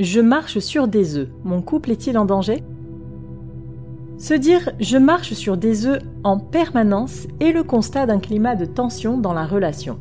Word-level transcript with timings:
Je 0.00 0.20
marche 0.20 0.58
sur 0.58 0.88
des 0.88 1.16
œufs, 1.18 1.28
mon 1.44 1.62
couple 1.62 1.92
est-il 1.92 2.18
en 2.18 2.24
danger? 2.24 2.64
Se 4.18 4.34
dire 4.34 4.70
je 4.80 4.96
marche 4.96 5.34
sur 5.34 5.56
des 5.56 5.86
œufs 5.86 6.00
en 6.24 6.36
permanence 6.36 7.28
est 7.38 7.52
le 7.52 7.62
constat 7.62 8.04
d'un 8.04 8.18
climat 8.18 8.56
de 8.56 8.64
tension 8.64 9.18
dans 9.18 9.32
la 9.32 9.46
relation. 9.46 10.00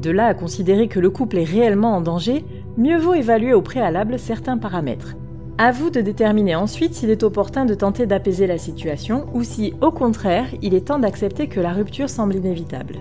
De 0.00 0.10
là 0.10 0.24
à 0.24 0.32
considérer 0.32 0.88
que 0.88 1.00
le 1.00 1.10
couple 1.10 1.36
est 1.36 1.44
réellement 1.44 1.94
en 1.94 2.00
danger, 2.00 2.46
mieux 2.78 2.96
vaut 2.96 3.12
évaluer 3.12 3.52
au 3.52 3.60
préalable 3.60 4.18
certains 4.18 4.56
paramètres. 4.56 5.16
À 5.58 5.70
vous 5.70 5.90
de 5.90 6.00
déterminer 6.00 6.56
ensuite 6.56 6.94
s'il 6.94 7.10
est 7.10 7.22
opportun 7.22 7.66
de 7.66 7.74
tenter 7.74 8.06
d'apaiser 8.06 8.46
la 8.46 8.56
situation 8.56 9.26
ou 9.34 9.42
si, 9.42 9.74
au 9.82 9.90
contraire, 9.90 10.46
il 10.62 10.72
est 10.72 10.86
temps 10.86 10.98
d'accepter 10.98 11.46
que 11.46 11.60
la 11.60 11.74
rupture 11.74 12.08
semble 12.08 12.36
inévitable. 12.36 13.00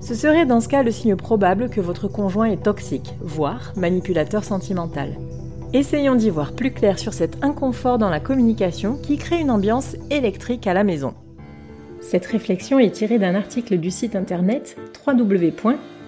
Ce 0.00 0.16
serait 0.16 0.46
dans 0.46 0.60
ce 0.60 0.68
cas 0.68 0.82
le 0.82 0.90
signe 0.90 1.14
probable 1.14 1.70
que 1.70 1.80
votre 1.80 2.08
conjoint 2.08 2.46
est 2.46 2.64
toxique, 2.64 3.14
voire 3.20 3.72
manipulateur 3.76 4.42
sentimental. 4.42 5.16
Essayons 5.74 6.14
d'y 6.14 6.30
voir 6.30 6.52
plus 6.52 6.72
clair 6.72 6.98
sur 6.98 7.12
cet 7.12 7.44
inconfort 7.44 7.98
dans 7.98 8.08
la 8.08 8.20
communication 8.20 8.96
qui 8.96 9.18
crée 9.18 9.40
une 9.40 9.50
ambiance 9.50 9.96
électrique 10.10 10.66
à 10.66 10.72
la 10.72 10.82
maison. 10.82 11.12
Cette 12.00 12.24
réflexion 12.24 12.78
est 12.78 12.90
tirée 12.90 13.18
d'un 13.18 13.34
article 13.34 13.76
du 13.76 13.90
site 13.90 14.16
internet 14.16 14.78
www 15.06 15.52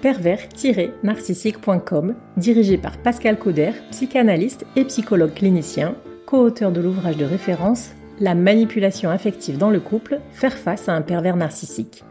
pervers-narcissique.com, 0.01 2.15
dirigé 2.37 2.79
par 2.79 2.97
Pascal 2.99 3.39
Cauder, 3.39 3.71
psychanalyste 3.91 4.67
et 4.77 4.85
psychologue 4.85 5.35
clinicien, 5.35 5.97
co-auteur 6.27 6.71
de 6.73 6.81
l'ouvrage 6.81 7.19
de 7.19 7.25
référence 7.25 7.91
La 8.19 8.35
manipulation 8.35 9.11
affective 9.11 9.59
dans 9.59 9.71
le 9.71 9.79
couple, 9.81 10.21
faire 10.33 10.57
face 10.57 10.89
à 10.89 10.95
un 10.95 11.03
pervers 11.03 11.37
narcissique. 11.37 12.03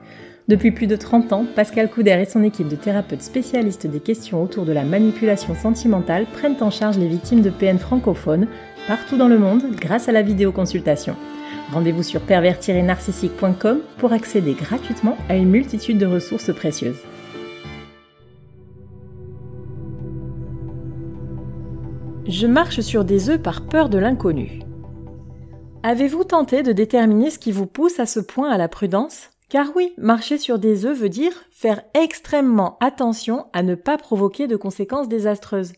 Depuis 0.50 0.72
plus 0.72 0.88
de 0.88 0.95
30 0.95 1.31
ans, 1.31 1.45
Pascal 1.55 1.92
Couder 1.92 2.23
et 2.23 2.25
son 2.25 2.42
équipe 2.42 2.69
de 2.69 2.75
thérapeutes 2.75 3.22
spécialistes 3.22 3.86
des 3.86 4.00
questions 4.00 4.42
autour 4.42 4.66
de 4.66 4.72
la 4.72 4.83
manipulation 4.83 5.53
sentimentale 5.53 6.25
prennent 6.25 6.58
en 6.61 6.72
charge 6.72 6.97
les 6.97 7.08
victimes 7.08 7.42
de 7.42 7.52
PN 7.52 7.78
francophones 7.78 8.47
partout 8.88 9.16
dans 9.16 9.27
le 9.27 9.38
monde 9.38 9.61
grâce 9.75 10.09
à 10.09 10.11
la 10.11 10.23
vidéoconsultation. 10.23 11.16
Rendez-vous 11.72 12.02
sur 12.02 12.22
pervers-narcissique.com 12.22 13.81
pour 14.00 14.11
accéder 14.11 14.53
gratuitement 14.53 15.17
à 15.30 15.36
une 15.36 15.52
multitude 15.52 16.00
de 16.00 16.08
ressources 16.08 16.52
précieuses. 16.52 17.03
Je 22.27 22.47
marche 22.47 22.80
sur 22.80 23.05
des 23.05 23.30
œufs 23.30 23.39
par 23.39 23.67
peur 23.67 23.88
de 23.88 24.00
l'inconnu. 24.00 24.61
Avez-vous 25.83 26.23
tenté 26.23 26.64
de 26.64 26.72
déterminer 26.72 27.30
ce 27.30 27.38
qui 27.38 27.52
vous 27.52 27.67
pousse 27.67 28.00
à 28.00 28.08
ce 28.08 28.20
point 28.20 28.50
à 28.50 28.58
la 28.58 28.67
prudence? 28.67 29.30
Car 29.50 29.72
oui, 29.75 29.94
marcher 29.97 30.38
sur 30.38 30.59
des 30.59 30.86
œufs 30.86 30.97
veut 30.97 31.09
dire 31.09 31.33
faire 31.50 31.81
extrêmement 31.95 32.78
attention 32.80 33.47
à 33.52 33.64
ne 33.64 33.73
pas 33.73 33.97
provoquer 33.97 34.45
de 34.45 34.55
conséquences 34.55 35.09
désastreuses. 35.09 35.73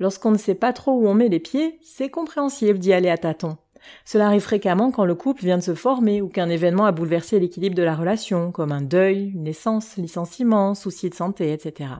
Lorsqu'on 0.00 0.32
ne 0.32 0.36
sait 0.36 0.56
pas 0.56 0.72
trop 0.72 0.92
où 0.92 1.06
on 1.06 1.14
met 1.14 1.28
les 1.28 1.38
pieds, 1.38 1.78
c'est 1.80 2.10
compréhensible 2.10 2.80
d'y 2.80 2.92
aller 2.92 3.08
à 3.08 3.16
tâtons. 3.16 3.56
Cela 4.04 4.26
arrive 4.26 4.40
fréquemment 4.40 4.90
quand 4.90 5.04
le 5.04 5.14
couple 5.14 5.44
vient 5.44 5.58
de 5.58 5.62
se 5.62 5.74
former 5.74 6.22
ou 6.22 6.28
qu'un 6.28 6.48
événement 6.48 6.86
a 6.86 6.92
bouleversé 6.92 7.38
l'équilibre 7.38 7.76
de 7.76 7.82
la 7.82 7.94
relation, 7.94 8.50
comme 8.50 8.72
un 8.72 8.82
deuil, 8.82 9.30
une 9.34 9.44
naissance, 9.44 9.96
licenciement, 9.96 10.74
souci 10.74 11.08
de 11.08 11.14
santé, 11.14 11.52
etc. 11.52 11.90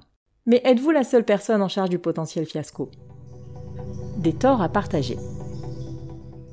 Mais 0.46 0.62
êtes-vous 0.64 0.90
la 0.90 1.04
seule 1.04 1.24
personne 1.24 1.62
en 1.62 1.68
charge 1.68 1.90
du 1.90 1.98
potentiel 1.98 2.46
fiasco? 2.46 2.90
Des 4.16 4.32
torts 4.32 4.62
à 4.62 4.68
partager. 4.68 5.16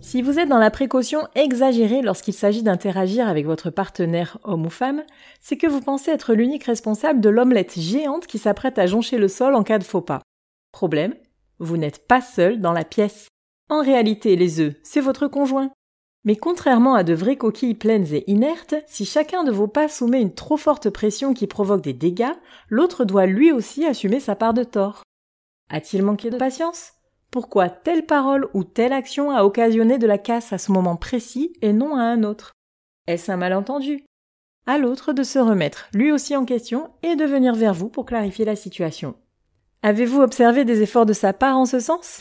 Si 0.02 0.24
vous 0.24 0.40
êtes 0.40 0.50
dans 0.50 0.58
la 0.58 0.72
précaution 0.72 1.28
exagérée 1.36 2.02
lorsqu'il 2.02 2.34
s'agit 2.34 2.64
d'interagir 2.64 3.28
avec 3.28 3.46
votre 3.46 3.70
partenaire 3.70 4.40
homme 4.44 4.66
ou 4.66 4.70
femme, 4.72 5.04
c'est 5.40 5.58
que 5.58 5.68
vous 5.68 5.80
pensez 5.80 6.10
être 6.10 6.34
l'unique 6.34 6.64
responsable 6.64 7.22
de 7.22 7.30
l'omelette 7.30 7.80
géante 7.80 8.26
qui 8.26 8.40
s'apprête 8.40 8.80
à 8.80 8.88
joncher 8.88 9.20
le 9.20 9.28
sol 9.28 9.54
en 9.54 9.64
cas 9.64 9.78
de 9.78 9.84
faux 9.84 10.02
pas. 10.02 10.24
Problème, 10.72 11.14
vous 11.60 11.78
n'êtes 11.78 12.08
pas 12.08 12.20
seul 12.20 12.60
dans 12.60 12.74
la 12.74 12.84
pièce. 12.84 13.28
En 13.70 13.84
réalité, 13.84 14.36
les 14.36 14.60
œufs, 14.60 14.74
c'est 14.82 15.02
votre 15.02 15.28
conjoint. 15.28 15.72
Mais 16.24 16.36
contrairement 16.36 16.96
à 16.96 17.04
de 17.04 17.14
vraies 17.14 17.38
coquilles 17.38 17.76
pleines 17.76 18.12
et 18.12 18.30
inertes, 18.30 18.76
si 18.88 19.06
chacun 19.06 19.44
de 19.44 19.52
vos 19.52 19.68
pas 19.68 19.88
soumet 19.88 20.22
une 20.22 20.34
trop 20.34 20.58
forte 20.58 20.90
pression 20.90 21.36
qui 21.36 21.46
provoque 21.46 21.82
des 21.82 21.94
dégâts, 21.94 22.34
l'autre 22.70 23.06
doit 23.06 23.28
lui 23.28 23.52
aussi 23.52 23.86
assumer 23.86 24.20
sa 24.20 24.36
part 24.36 24.56
de 24.56 24.64
tort. 24.64 25.04
A-t-il 25.70 26.04
manqué 26.04 26.32
de 26.32 26.38
patience? 26.38 26.94
Pourquoi 27.32 27.70
telle 27.70 28.06
parole 28.06 28.50
ou 28.54 28.66
telle 28.66 28.92
action 28.92 29.32
a 29.32 29.46
occasionné 29.46 29.98
de 29.98 30.06
la 30.06 30.18
casse 30.18 30.52
à 30.52 30.58
ce 30.58 30.70
moment 30.70 30.98
précis 30.98 31.54
et 31.62 31.72
non 31.72 31.96
à 31.96 32.02
un 32.02 32.24
autre? 32.24 32.52
Est-ce 33.08 33.32
un 33.32 33.38
malentendu? 33.38 34.04
À 34.68 34.78
l'autre 34.78 35.14
de 35.14 35.24
se 35.24 35.40
remettre 35.40 35.88
lui 35.94 36.12
aussi 36.12 36.36
en 36.36 36.44
question 36.44 36.90
et 37.04 37.16
de 37.16 37.24
venir 37.24 37.56
vers 37.56 37.74
vous 37.74 37.88
pour 37.88 38.06
clarifier 38.06 38.44
la 38.44 38.58
situation. 38.58 39.16
Avez-vous 39.82 40.20
observé 40.20 40.66
des 40.66 40.82
efforts 40.82 41.06
de 41.06 41.14
sa 41.14 41.32
part 41.32 41.58
en 41.58 41.66
ce 41.66 41.80
sens? 41.80 42.20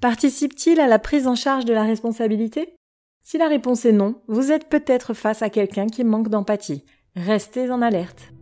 Participe-t-il 0.00 0.78
à 0.78 0.86
la 0.86 1.00
prise 1.00 1.26
en 1.26 1.34
charge 1.34 1.64
de 1.64 1.74
la 1.74 1.82
responsabilité? 1.82 2.76
Si 3.24 3.38
la 3.38 3.48
réponse 3.48 3.84
est 3.84 3.92
non, 3.92 4.22
vous 4.28 4.52
êtes 4.52 4.68
peut-être 4.68 5.12
face 5.12 5.42
à 5.42 5.50
quelqu'un 5.50 5.88
qui 5.88 6.04
manque 6.04 6.28
d'empathie. 6.28 6.84
Restez 7.16 7.68
en 7.72 7.82
alerte. 7.82 8.32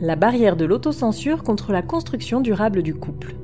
La 0.00 0.16
barrière 0.16 0.56
de 0.56 0.64
l'autocensure 0.64 1.42
contre 1.42 1.70
la 1.72 1.82
construction 1.82 2.40
durable 2.40 2.82
du 2.82 2.94
couple. 2.94 3.34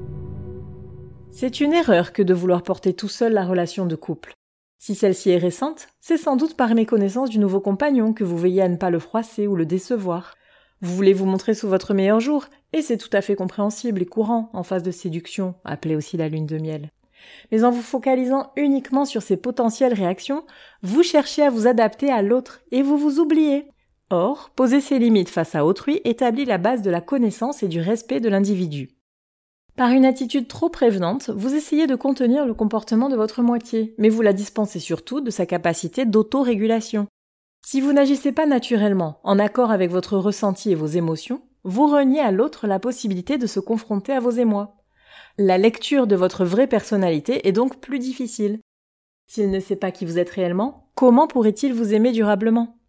C'est 1.33 1.61
une 1.61 1.73
erreur 1.73 2.13
que 2.13 2.23
de 2.23 2.35
vouloir 2.35 2.63
porter 2.63 2.93
tout 2.93 3.09
seul 3.09 3.33
la 3.33 3.45
relation 3.45 3.87
de 3.87 3.97
couple. 3.97 4.35
Si 4.79 4.95
celle-ci 4.95 5.31
est 5.31 5.39
récente, 5.39 5.89
c'est 6.01 6.17
sans 6.17 6.37
doute 6.37 6.57
par 6.57 6.75
méconnaissance 6.75 7.31
du 7.31 7.39
nouveau 7.39 7.61
compagnon 7.61 8.13
que 8.13 8.25
vous 8.25 8.37
veillez 8.37 8.63
à 8.63 8.69
ne 8.69 8.77
pas 8.77 8.91
le 8.91 8.99
froisser 8.99 9.47
ou 9.47 9.57
le 9.57 9.67
décevoir. 9.67 10.35
Vous 10.81 10.95
voulez 10.95 11.13
vous 11.13 11.27
montrer 11.27 11.55
sous 11.55 11.69
votre 11.69 11.95
meilleur 11.95 12.21
jour, 12.21 12.47
et 12.73 12.83
c'est 12.83 12.97
tout 12.97 13.11
à 13.13 13.21
fait 13.21 13.37
compréhensible 13.37 14.03
et 14.03 14.07
courant 14.07 14.51
en 14.53 14.63
phase 14.63 14.83
de 14.83 14.91
séduction, 14.91 15.55
appelée 15.65 15.97
aussi 15.97 16.17
la 16.17 16.29
lune 16.29 16.47
de 16.47 16.59
miel. 16.59 16.91
Mais 17.53 17.65
en 17.65 17.71
vous 17.71 17.83
focalisant 17.83 18.53
uniquement 18.57 19.05
sur 19.05 19.23
ces 19.23 19.37
potentielles 19.37 19.95
réactions, 19.95 20.45
vous 20.83 21.03
cherchez 21.03 21.43
à 21.43 21.51
vous 21.51 21.67
adapter 21.67 22.11
à 22.11 22.23
l'autre 22.23 22.61
et 22.73 22.83
vous 22.83 22.97
vous 22.97 23.21
oubliez. 23.21 23.67
Or, 24.11 24.51
poser 24.57 24.81
ses 24.81 24.99
limites 24.99 25.29
face 25.29 25.55
à 25.55 25.65
autrui 25.65 26.01
établit 26.05 26.45
la 26.45 26.59
base 26.59 26.83
de 26.83 26.91
la 26.91 27.01
connaissance 27.01 27.63
et 27.63 27.69
du 27.69 27.81
respect 27.81 28.21
de 28.21 28.29
l'individu. 28.29 28.91
Par 29.81 29.93
une 29.93 30.05
attitude 30.05 30.47
trop 30.47 30.69
prévenante, 30.69 31.31
vous 31.31 31.55
essayez 31.55 31.87
de 31.87 31.95
contenir 31.95 32.45
le 32.45 32.53
comportement 32.53 33.09
de 33.09 33.17
votre 33.17 33.41
moitié, 33.41 33.95
mais 33.97 34.11
vous 34.11 34.21
la 34.21 34.35
dispensez 34.35 34.79
surtout 34.79 35.23
de 35.23 35.31
sa 35.31 35.47
capacité 35.47 36.05
d'autorégulation. 36.05 37.07
Si 37.65 37.81
vous 37.81 37.95
n'agissez 37.95 38.31
pas 38.33 38.45
naturellement, 38.45 39.21
en 39.25 39.39
accord 39.39 39.71
avec 39.71 39.91
votre 39.91 40.19
ressenti 40.19 40.71
et 40.71 40.75
vos 40.75 40.85
émotions, 40.85 41.41
vous 41.65 41.87
reniez 41.87 42.21
à 42.21 42.31
l'autre 42.31 42.67
la 42.67 42.79
possibilité 42.79 43.39
de 43.39 43.47
se 43.47 43.59
confronter 43.59 44.13
à 44.13 44.21
vos 44.21 44.33
émois. 44.33 44.77
La 45.39 45.57
lecture 45.57 46.07
de 46.07 46.15
votre 46.15 46.45
vraie 46.45 46.67
personnalité 46.67 47.49
est 47.49 47.53
donc 47.53 47.81
plus 47.81 48.01
difficile. 48.01 48.61
S'il 49.29 49.51
ne 49.51 49.61
sait 49.61 49.77
pas 49.77 49.93
qui 49.93 50.05
vous 50.05 50.19
êtes 50.19 50.29
réellement, 50.29 50.91
comment 50.95 51.27
pourrait-il 51.27 51.73
vous 51.73 51.95
aimer 51.95 52.13
durablement? 52.13 52.80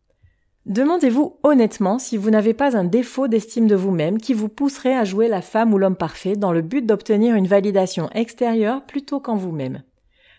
Demandez-vous 0.67 1.37
honnêtement 1.41 1.97
si 1.97 2.17
vous 2.17 2.29
n'avez 2.29 2.53
pas 2.53 2.77
un 2.77 2.83
défaut 2.83 3.27
d'estime 3.27 3.65
de 3.65 3.75
vous-même 3.75 4.19
qui 4.19 4.35
vous 4.35 4.47
pousserait 4.47 4.95
à 4.95 5.03
jouer 5.03 5.27
la 5.27 5.41
femme 5.41 5.73
ou 5.73 5.79
l'homme 5.79 5.95
parfait 5.95 6.35
dans 6.35 6.51
le 6.51 6.61
but 6.61 6.85
d'obtenir 6.85 7.35
une 7.35 7.47
validation 7.47 8.11
extérieure 8.11 8.85
plutôt 8.85 9.19
qu'en 9.19 9.35
vous-même. 9.35 9.81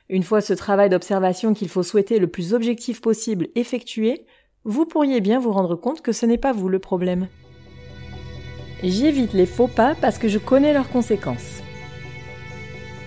Une 0.08 0.22
fois 0.22 0.40
ce 0.40 0.52
travail 0.52 0.90
d'observation 0.90 1.54
qu'il 1.54 1.68
faut 1.68 1.82
souhaiter 1.82 2.20
le 2.20 2.28
plus 2.28 2.54
objectif 2.54 3.00
possible 3.00 3.48
effectué, 3.56 4.24
vous 4.64 4.86
pourriez 4.86 5.20
bien 5.20 5.40
vous 5.40 5.50
rendre 5.50 5.74
compte 5.74 6.02
que 6.02 6.12
ce 6.12 6.24
n'est 6.24 6.38
pas 6.38 6.52
vous 6.52 6.68
le 6.68 6.78
problème. 6.78 7.26
J'évite 8.84 9.32
les 9.32 9.46
faux 9.46 9.68
pas 9.68 9.96
parce 10.00 10.18
que 10.18 10.28
je 10.28 10.38
connais 10.38 10.72
leurs 10.72 10.90
conséquences. 10.90 11.62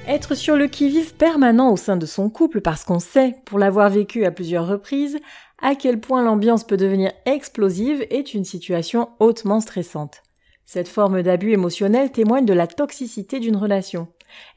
Être 0.08 0.36
sur 0.36 0.56
le 0.56 0.68
qui-vive 0.68 1.16
permanent 1.16 1.72
au 1.72 1.78
sein 1.78 1.98
de 1.98 2.06
son 2.06 2.30
couple 2.30 2.62
parce 2.62 2.84
qu'on 2.84 3.00
sait, 3.00 3.38
pour 3.46 3.58
l'avoir 3.58 3.90
vécu 3.90 4.24
à 4.26 4.32
plusieurs 4.32 4.68
reprises, 4.68 5.18
à 5.62 5.76
quel 5.76 6.00
point 6.00 6.24
l'ambiance 6.24 6.64
peut 6.64 6.78
devenir 6.78 7.12
explosive 7.26 8.06
est 8.10 8.34
une 8.34 8.46
situation 8.46 9.10
hautement 9.20 9.62
stressante. 9.62 10.22
Cette 10.66 10.88
forme 10.88 11.22
d'abus 11.22 11.52
émotionnel 11.52 12.12
témoigne 12.12 12.46
de 12.46 12.54
la 12.54 12.68
toxicité 12.68 13.40
d'une 13.40 13.56
relation. 13.56 14.08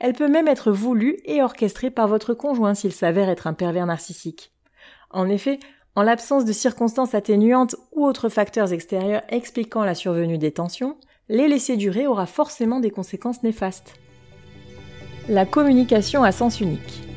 Elle 0.01 0.15
peut 0.15 0.29
même 0.29 0.49
être 0.49 0.73
voulue 0.73 1.19
et 1.25 1.43
orchestrée 1.43 1.91
par 1.91 2.09
votre 2.09 2.35
conjoint 2.35 2.75
s'il 2.75 2.93
s'avère 2.93 3.29
être 3.29 3.47
un 3.47 3.53
pervers 3.53 3.87
narcissique. 3.87 4.53
En 5.11 5.29
effet, 5.29 5.61
en 5.95 6.03
l'absence 6.03 6.45
de 6.45 6.53
circonstances 6.53 7.15
atténuantes 7.15 7.77
ou 7.93 8.07
autres 8.07 8.29
facteurs 8.29 8.73
extérieurs 8.73 9.23
expliquant 9.29 9.85
la 9.85 9.95
survenue 9.95 10.39
des 10.39 10.53
tensions, 10.53 10.97
les 11.29 11.49
laisser 11.49 11.77
durer 11.77 12.07
aura 12.07 12.27
forcément 12.27 12.81
des 12.81 12.91
conséquences 12.91 13.43
néfastes. 13.43 13.95
La 15.29 15.45
communication 15.45 16.23
à 16.23 16.33
sens 16.33 16.61
unique. 16.61 17.08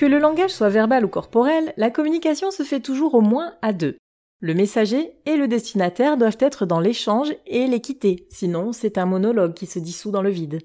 Que 0.00 0.06
le 0.06 0.18
langage 0.18 0.54
soit 0.54 0.70
verbal 0.70 1.04
ou 1.04 1.08
corporel, 1.08 1.74
la 1.76 1.90
communication 1.90 2.50
se 2.50 2.62
fait 2.62 2.80
toujours 2.80 3.14
au 3.14 3.20
moins 3.20 3.52
à 3.60 3.74
deux. 3.74 3.98
Le 4.40 4.54
messager 4.54 5.12
et 5.26 5.36
le 5.36 5.46
destinataire 5.46 6.16
doivent 6.16 6.38
être 6.40 6.64
dans 6.64 6.80
l'échange 6.80 7.34
et 7.46 7.66
l'équité, 7.66 8.26
sinon 8.30 8.72
c'est 8.72 8.96
un 8.96 9.04
monologue 9.04 9.52
qui 9.52 9.66
se 9.66 9.78
dissout 9.78 10.10
dans 10.10 10.22
le 10.22 10.30
vide. 10.30 10.62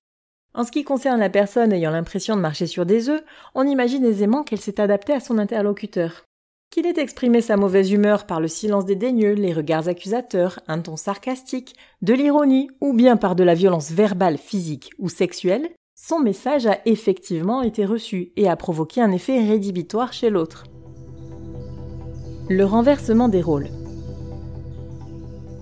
En 0.54 0.64
ce 0.64 0.72
qui 0.72 0.86
concerne 0.86 1.20
la 1.20 1.30
personne 1.30 1.74
ayant 1.74 1.92
l'impression 1.92 2.38
de 2.38 2.42
marcher 2.42 2.66
sur 2.66 2.86
des 2.86 3.10
œufs, 3.10 3.26
on 3.56 3.68
imagine 3.68 4.06
aisément 4.06 4.44
qu'elle 4.44 4.62
s'est 4.62 4.80
adaptée 4.80 5.12
à 5.12 5.20
son 5.20 5.38
interlocuteur. 5.38 6.24
Qu'il 6.72 6.86
ait 6.86 6.98
exprimé 6.98 7.42
sa 7.42 7.58
mauvaise 7.58 7.92
humeur 7.92 8.28
par 8.28 8.40
le 8.40 8.48
silence 8.48 8.86
dédaigneux, 8.86 9.34
les 9.34 9.52
regards 9.52 9.90
accusateurs, 9.90 10.62
un 10.70 10.80
ton 10.80 10.96
sarcastique, 10.96 11.76
de 12.02 12.14
l'ironie 12.14 12.70
ou 12.80 12.94
bien 12.94 13.18
par 13.18 13.36
de 13.36 13.44
la 13.44 13.54
violence 13.54 13.92
verbale, 13.92 14.38
physique 14.38 14.92
ou 14.98 15.10
sexuelle, 15.10 15.72
son 15.96 16.20
message 16.20 16.68
a 16.68 16.80
effectivement 16.86 17.62
été 17.62 17.86
reçu 17.86 18.34
et 18.36 18.50
a 18.50 18.56
provoqué 18.58 19.02
un 19.02 19.12
effet 19.12 19.40
rédhibitoire 19.40 20.12
chez 20.12 20.30
l'autre. 20.30 20.66
Le 22.50 22.66
renversement 22.66 23.30
des 23.30 23.42
rôles. 23.42 23.70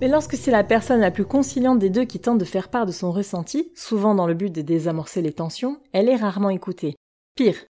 Mais 0.00 0.08
lorsque 0.08 0.36
c'est 0.36 0.50
la 0.50 0.64
personne 0.64 1.00
la 1.00 1.12
plus 1.12 1.24
conciliante 1.24 1.78
des 1.78 1.88
deux 1.88 2.04
qui 2.04 2.18
tente 2.18 2.38
de 2.38 2.44
faire 2.44 2.68
part 2.68 2.84
de 2.84 2.92
son 2.92 3.12
ressenti, 3.12 3.70
souvent 3.76 4.14
dans 4.14 4.26
le 4.26 4.34
but 4.34 4.52
de 4.52 4.60
désamorcer 4.60 5.22
les 5.22 5.32
tensions, 5.32 5.78
elle 5.92 6.08
est 6.08 6.16
rarement 6.16 6.50
écoutée. 6.50 6.96
Pire, 7.36 7.64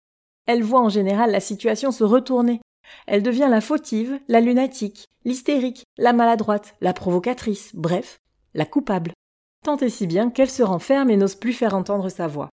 elle 0.47 0.63
voit 0.63 0.81
en 0.81 0.89
général 0.89 1.31
la 1.31 1.41
situation 1.41 1.93
se 1.93 2.03
retourner. 2.03 2.61
Elle 3.07 3.23
devient 3.23 3.49
la 3.51 3.61
fautive, 3.61 4.19
la 4.27 4.41
lunatique, 4.41 5.07
l'hystérique, 5.25 5.85
la 5.99 6.13
maladroite, 6.15 6.75
la 6.81 6.95
provocatrice, 6.95 7.71
bref, 7.75 8.19
la 8.55 8.65
coupable. 8.65 9.13
Tant 9.65 9.79
et 9.79 9.89
si 9.89 10.07
bien 10.07 10.29
qu'elle 10.29 10.51
se 10.51 10.63
renferme 10.63 11.09
et 11.09 11.17
n'ose 11.17 11.37
plus 11.37 11.55
faire 11.55 11.75
entendre 11.75 12.11
sa 12.11 12.27
voix. 12.27 12.51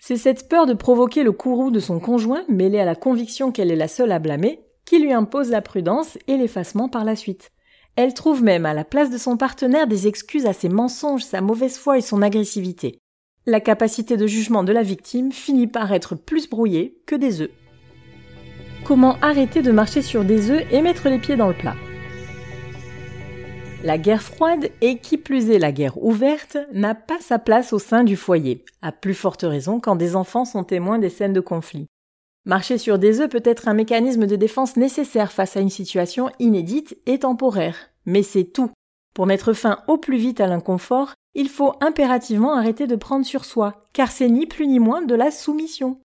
C'est 0.00 0.16
cette 0.16 0.48
peur 0.48 0.66
de 0.66 0.74
provoquer 0.74 1.22
le 1.22 1.30
courroux 1.30 1.70
de 1.70 1.78
son 1.78 2.00
conjoint, 2.00 2.42
mêlée 2.48 2.80
à 2.80 2.84
la 2.84 2.96
conviction 2.96 3.52
qu'elle 3.52 3.70
est 3.70 3.76
la 3.76 3.86
seule 3.86 4.10
à 4.10 4.18
blâmer, 4.18 4.60
qui 4.84 4.98
lui 4.98 5.12
impose 5.12 5.50
la 5.50 5.62
prudence 5.62 6.18
et 6.26 6.36
l'effacement 6.36 6.88
par 6.88 7.04
la 7.04 7.14
suite. 7.14 7.50
Elle 7.94 8.12
trouve 8.12 8.42
même 8.42 8.66
à 8.66 8.74
la 8.74 8.84
place 8.84 9.08
de 9.10 9.18
son 9.18 9.36
partenaire 9.36 9.86
des 9.86 10.08
excuses 10.08 10.46
à 10.46 10.52
ses 10.52 10.68
mensonges, 10.68 11.24
sa 11.24 11.40
mauvaise 11.40 11.78
foi 11.78 11.96
et 11.96 12.02
son 12.02 12.22
agressivité. 12.22 12.98
La 13.46 13.60
capacité 13.60 14.16
de 14.16 14.26
jugement 14.26 14.64
de 14.64 14.72
la 14.72 14.82
victime 14.82 15.30
finit 15.30 15.68
par 15.68 15.92
être 15.92 16.16
plus 16.16 16.50
brouillée 16.50 17.00
que 17.06 17.14
des 17.14 17.40
œufs. 17.40 17.50
Comment 18.84 19.16
arrêter 19.22 19.62
de 19.62 19.70
marcher 19.70 20.02
sur 20.02 20.24
des 20.24 20.50
œufs 20.50 20.66
et 20.72 20.82
mettre 20.82 21.08
les 21.08 21.18
pieds 21.18 21.36
dans 21.36 21.48
le 21.48 21.54
plat? 21.54 21.76
La 23.82 23.96
guerre 23.96 24.22
froide, 24.22 24.70
et 24.80 24.98
qui 24.98 25.18
plus 25.18 25.50
est 25.50 25.58
la 25.58 25.72
guerre 25.72 26.02
ouverte, 26.02 26.56
n'a 26.72 26.94
pas 26.94 27.18
sa 27.20 27.38
place 27.38 27.72
au 27.72 27.78
sein 27.78 28.04
du 28.04 28.16
foyer, 28.16 28.64
à 28.82 28.92
plus 28.92 29.14
forte 29.14 29.42
raison 29.42 29.80
quand 29.80 29.96
des 29.96 30.16
enfants 30.16 30.44
sont 30.44 30.64
témoins 30.64 30.98
des 30.98 31.10
scènes 31.10 31.32
de 31.32 31.40
conflit. 31.40 31.86
Marcher 32.44 32.78
sur 32.78 32.98
des 32.98 33.20
œufs 33.20 33.30
peut 33.30 33.42
être 33.44 33.68
un 33.68 33.74
mécanisme 33.74 34.26
de 34.26 34.36
défense 34.36 34.76
nécessaire 34.76 35.32
face 35.32 35.56
à 35.56 35.60
une 35.60 35.70
situation 35.70 36.30
inédite 36.38 36.96
et 37.06 37.18
temporaire, 37.20 37.76
mais 38.06 38.22
c'est 38.22 38.44
tout. 38.44 38.70
Pour 39.14 39.26
mettre 39.26 39.52
fin 39.52 39.80
au 39.86 39.98
plus 39.98 40.16
vite 40.16 40.40
à 40.40 40.46
l'inconfort, 40.46 41.12
il 41.34 41.48
faut 41.48 41.74
impérativement 41.80 42.54
arrêter 42.54 42.86
de 42.86 42.96
prendre 42.96 43.26
sur 43.26 43.44
soi, 43.44 43.84
car 43.92 44.10
c'est 44.10 44.28
ni 44.28 44.46
plus 44.46 44.66
ni 44.66 44.80
moins 44.80 45.02
de 45.02 45.14
la 45.14 45.30
soumission. 45.30 46.00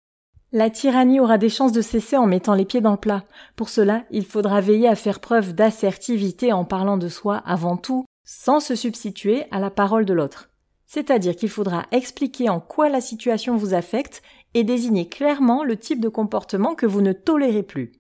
La 0.50 0.70
tyrannie 0.70 1.20
aura 1.20 1.36
des 1.36 1.50
chances 1.50 1.72
de 1.72 1.82
cesser 1.82 2.16
en 2.16 2.26
mettant 2.26 2.54
les 2.54 2.64
pieds 2.64 2.80
dans 2.80 2.92
le 2.92 2.96
plat. 2.96 3.24
Pour 3.54 3.68
cela, 3.68 4.04
il 4.10 4.24
faudra 4.24 4.62
veiller 4.62 4.88
à 4.88 4.94
faire 4.94 5.20
preuve 5.20 5.54
d'assertivité 5.54 6.54
en 6.54 6.64
parlant 6.64 6.96
de 6.96 7.08
soi 7.08 7.42
avant 7.44 7.76
tout, 7.76 8.06
sans 8.24 8.58
se 8.58 8.74
substituer 8.74 9.44
à 9.50 9.58
la 9.58 9.70
parole 9.70 10.06
de 10.06 10.14
l'autre. 10.14 10.48
C'est-à-dire 10.86 11.36
qu'il 11.36 11.50
faudra 11.50 11.84
expliquer 11.92 12.48
en 12.48 12.60
quoi 12.60 12.88
la 12.88 13.02
situation 13.02 13.56
vous 13.56 13.74
affecte 13.74 14.22
et 14.54 14.64
désigner 14.64 15.06
clairement 15.06 15.64
le 15.64 15.76
type 15.76 16.00
de 16.00 16.08
comportement 16.08 16.74
que 16.74 16.86
vous 16.86 17.02
ne 17.02 17.12
tolérez 17.12 17.62
plus. 17.62 17.92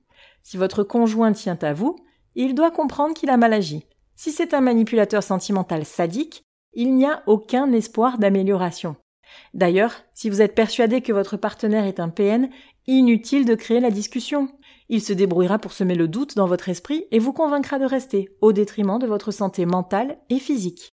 Si 0.42 0.56
votre 0.56 0.82
conjoint 0.82 1.32
tient 1.32 1.58
à 1.60 1.74
vous, 1.74 1.96
il 2.34 2.54
doit 2.54 2.70
comprendre 2.70 3.12
qu'il 3.12 3.28
a 3.28 3.36
mal 3.36 3.52
agi. 3.52 3.84
Si 4.16 4.32
c'est 4.32 4.54
un 4.54 4.62
manipulateur 4.62 5.22
sentimental 5.22 5.84
sadique, 5.84 6.44
il 6.72 6.94
n'y 6.94 7.04
a 7.04 7.22
aucun 7.26 7.70
espoir 7.72 8.16
d'amélioration. 8.16 8.96
D'ailleurs, 9.54 9.94
si 10.14 10.30
vous 10.30 10.42
êtes 10.42 10.54
persuadé 10.54 11.00
que 11.00 11.12
votre 11.12 11.36
partenaire 11.36 11.84
est 11.84 12.00
un 12.00 12.08
PN, 12.08 12.48
inutile 12.86 13.44
de 13.44 13.54
créer 13.54 13.80
la 13.80 13.90
discussion. 13.90 14.48
Il 14.88 15.02
se 15.02 15.12
débrouillera 15.12 15.58
pour 15.58 15.72
semer 15.72 15.94
le 15.94 16.08
doute 16.08 16.36
dans 16.36 16.46
votre 16.46 16.68
esprit 16.68 17.04
et 17.10 17.18
vous 17.18 17.32
convaincra 17.32 17.78
de 17.78 17.84
rester, 17.84 18.30
au 18.40 18.52
détriment 18.52 18.98
de 18.98 19.06
votre 19.06 19.30
santé 19.30 19.66
mentale 19.66 20.18
et 20.30 20.38
physique. 20.38 20.90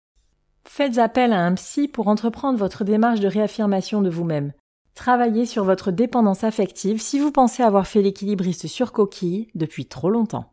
Faites 0.67 0.99
appel 0.99 1.33
à 1.33 1.45
un 1.45 1.55
psy 1.55 1.89
pour 1.89 2.09
entreprendre 2.09 2.59
votre 2.59 2.85
démarche 2.85 3.21
de 3.21 3.29
réaffirmation 3.29 4.03
de 4.03 4.11
vous-même. 4.11 4.53
Travaillez 4.95 5.47
sur 5.47 5.65
votre 5.65 5.91
dépendance 5.91 6.45
affective 6.45 7.01
si 7.01 7.19
vous 7.19 7.33
pensez 7.33 7.63
avoir 7.63 7.87
fait 7.87 8.03
l'équilibriste 8.03 8.67
sur 8.67 8.93
coquille 8.93 9.49
depuis 9.55 9.87
trop 9.87 10.11
longtemps. 10.11 10.53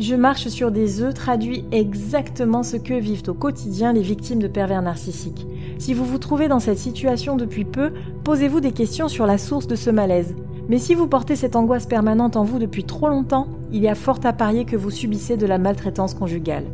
Je 0.00 0.14
marche 0.14 0.48
sur 0.48 0.70
des 0.70 1.02
œufs 1.02 1.12
traduit 1.12 1.62
exactement 1.72 2.62
ce 2.62 2.78
que 2.78 2.94
vivent 2.94 3.28
au 3.28 3.34
quotidien 3.34 3.92
les 3.92 4.00
victimes 4.00 4.38
de 4.38 4.48
pervers 4.48 4.80
narcissiques. 4.80 5.46
Si 5.78 5.92
vous 5.92 6.06
vous 6.06 6.16
trouvez 6.16 6.48
dans 6.48 6.58
cette 6.58 6.78
situation 6.78 7.36
depuis 7.36 7.66
peu, 7.66 7.92
posez-vous 8.24 8.60
des 8.60 8.72
questions 8.72 9.08
sur 9.08 9.26
la 9.26 9.36
source 9.36 9.66
de 9.66 9.76
ce 9.76 9.90
malaise. 9.90 10.34
Mais 10.70 10.78
si 10.78 10.94
vous 10.94 11.06
portez 11.06 11.36
cette 11.36 11.54
angoisse 11.54 11.84
permanente 11.84 12.36
en 12.36 12.44
vous 12.44 12.58
depuis 12.58 12.84
trop 12.84 13.10
longtemps, 13.10 13.46
il 13.72 13.82
y 13.82 13.88
a 13.88 13.94
fort 13.94 14.20
à 14.24 14.32
parier 14.32 14.64
que 14.64 14.74
vous 14.74 14.90
subissez 14.90 15.36
de 15.36 15.44
la 15.44 15.58
maltraitance 15.58 16.14
conjugale. 16.14 16.64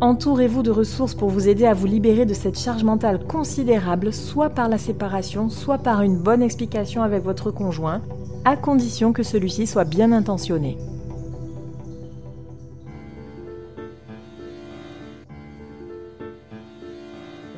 Entourez-vous 0.00 0.62
de 0.62 0.70
ressources 0.70 1.14
pour 1.14 1.28
vous 1.28 1.48
aider 1.48 1.66
à 1.66 1.74
vous 1.74 1.86
libérer 1.86 2.24
de 2.24 2.32
cette 2.32 2.58
charge 2.58 2.82
mentale 2.82 3.26
considérable, 3.26 4.10
soit 4.10 4.48
par 4.48 4.70
la 4.70 4.78
séparation, 4.78 5.50
soit 5.50 5.76
par 5.76 6.00
une 6.00 6.16
bonne 6.16 6.42
explication 6.42 7.02
avec 7.02 7.24
votre 7.24 7.50
conjoint, 7.50 8.00
à 8.46 8.56
condition 8.56 9.12
que 9.12 9.22
celui-ci 9.22 9.66
soit 9.66 9.84
bien 9.84 10.12
intentionné. 10.12 10.78